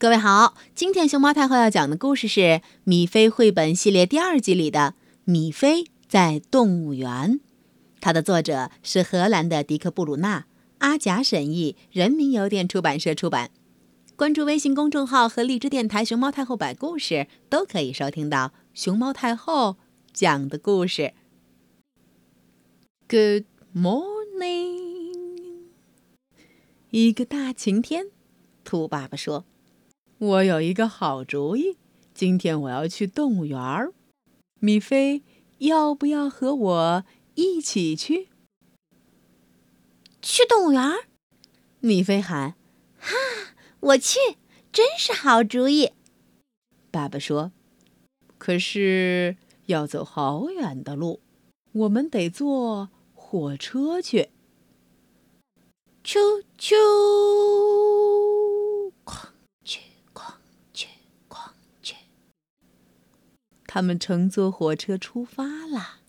[0.00, 2.40] 各位好，今天熊猫太后要讲的故事是
[2.84, 7.32] 《米菲绘本系列》第二集里的《米菲在动物园》，
[8.00, 10.46] 它的作者是荷兰的迪克·布鲁纳，
[10.78, 13.50] 阿甲审译，人民邮电出版社出版。
[14.16, 19.76] 关注微信公众号和荔枝电台“熊猫太后”摆故事，都可以收听到熊猫太后
[20.14, 21.12] 讲的故事。
[23.06, 23.44] Good
[23.74, 24.78] morning，
[26.88, 28.06] 一个大晴天，
[28.64, 29.44] 兔爸爸说。
[30.20, 31.78] 我有一个好主意，
[32.12, 33.94] 今天我要去动物园儿。
[34.58, 35.22] 米菲，
[35.60, 37.04] 要不要和我
[37.36, 38.28] 一起去？
[40.20, 41.06] 去动物园儿？
[41.80, 42.54] 米菲喊
[43.00, 43.16] ：“哈，
[43.80, 44.18] 我去！
[44.70, 45.92] 真是好主意。”
[46.92, 47.52] 爸爸说
[48.36, 51.20] ：“可是要走好远的路，
[51.72, 54.28] 我们得坐火车去。”
[56.04, 57.89] 啾啾。
[63.80, 66.00] 他们乘坐火车出发了，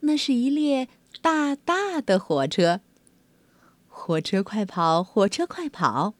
[0.00, 0.86] 那是一列
[1.22, 2.82] 大大的火车。
[3.88, 6.12] 火车快跑，火车快跑！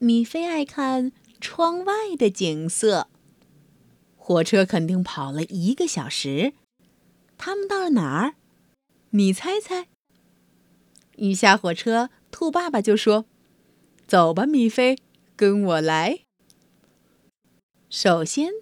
[0.00, 3.08] 米菲爱看窗外的景色。
[4.18, 6.52] 火车肯定跑了一个小时。
[7.38, 8.34] 他们到了哪儿？
[9.12, 9.88] 你猜猜。
[11.16, 13.24] 一下火车，兔爸爸就说
[14.06, 14.98] ：“走吧，米菲，
[15.34, 16.18] 跟我来。”
[17.88, 18.52] 首先。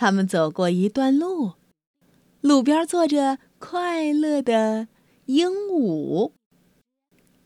[0.00, 1.52] 他们走过一段路，
[2.40, 4.88] 路边坐着快乐的
[5.26, 6.32] 鹦鹉。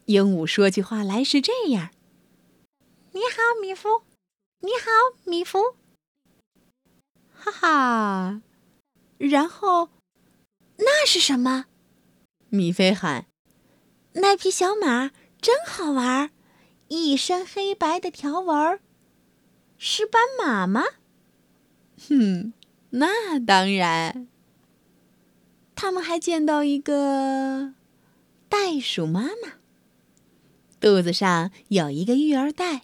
[0.05, 1.91] 鹦鹉说起话来是这样
[3.11, 4.05] ：“你好，米夫，
[4.61, 5.75] 你好，米夫。”
[7.35, 8.43] 哈哈。
[9.19, 9.89] 然后，
[10.77, 11.65] 那是什么？
[12.51, 13.27] 米菲喊
[14.15, 15.11] ：“那匹小马
[15.41, 16.31] 真好玩，
[16.87, 18.79] 一身黑白的条纹，
[19.77, 20.85] 是斑马吗？”
[22.09, 22.53] 哼，
[22.91, 24.29] 那当然。
[25.77, 27.75] 他们还见到一个
[28.49, 29.55] 袋鼠妈妈，
[30.81, 32.83] 肚子上有一个育儿袋，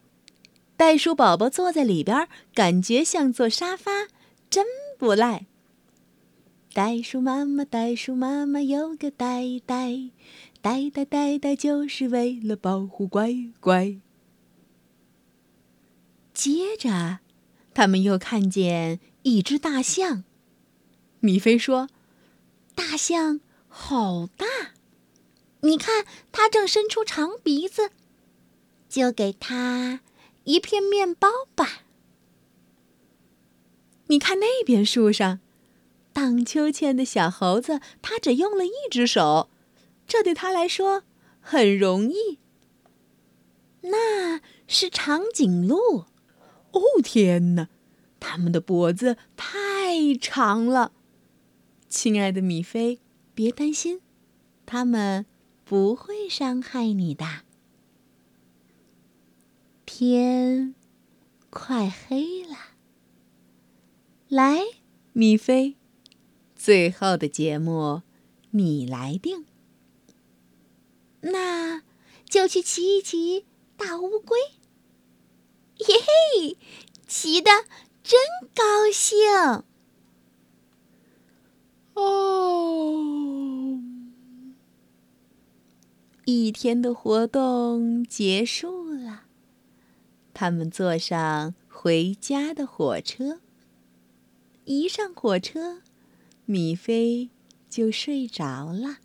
[0.76, 4.08] 袋鼠宝宝坐在里边，感觉像坐沙发，
[4.50, 4.66] 真
[4.98, 5.46] 不赖。
[6.74, 10.10] 袋鼠妈妈，袋鼠妈妈有个袋袋，
[10.60, 13.98] 袋袋袋袋就是为了保护乖乖。
[16.34, 17.20] 接着。
[17.80, 20.22] 他们又看见一只大象。
[21.20, 21.88] 米菲说
[22.76, 24.44] ：“大象好大，
[25.62, 27.90] 你看它正伸出长鼻子，
[28.86, 30.00] 就给它
[30.44, 31.84] 一片面包吧。”
[34.08, 35.40] 你看那边树上，
[36.12, 39.48] 荡秋千的小猴子，它只用了一只手，
[40.06, 41.04] 这对它来说
[41.40, 42.40] 很容易。
[43.80, 46.09] 那是长颈鹿。
[46.72, 47.68] 哦天哪，
[48.18, 50.92] 他们的脖子太长了。
[51.88, 53.00] 亲爱的米菲，
[53.34, 54.00] 别担心，
[54.64, 55.26] 他们
[55.64, 57.42] 不会伤害你的。
[59.84, 60.74] 天
[61.50, 62.56] 快黑了，
[64.28, 64.60] 来，
[65.12, 65.74] 米菲，
[66.54, 68.02] 最后的节目
[68.50, 69.44] 你来定。
[71.22, 71.82] 那
[72.24, 74.38] 就去骑一骑大乌龟。
[75.82, 76.58] 嘿嘿，
[77.06, 77.50] 骑的
[78.02, 78.20] 真
[78.54, 79.64] 高兴！
[81.94, 83.80] 哦，
[86.26, 89.22] 一天的活动结束了，
[90.34, 93.40] 他们坐上回家的火车。
[94.66, 95.80] 一上火车，
[96.44, 97.30] 米菲
[97.70, 98.98] 就睡着了。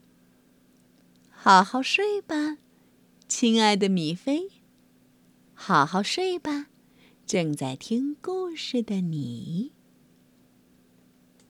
[1.31, 2.57] 好好睡吧，
[3.30, 4.50] 亲爱的米菲。
[5.58, 6.68] 好好睡吧，
[7.26, 9.72] 正在听故事的你。